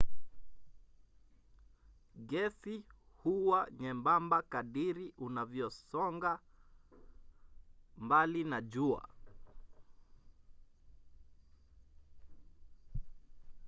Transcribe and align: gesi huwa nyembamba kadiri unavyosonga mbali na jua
gesi 2.29 2.83
huwa 3.23 3.67
nyembamba 3.79 4.41
kadiri 4.41 5.13
unavyosonga 5.17 6.39
mbali 7.97 8.43
na 8.43 8.61
jua 8.61 9.09